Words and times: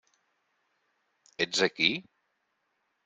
Ets 1.45 1.63
aquí? 1.67 1.91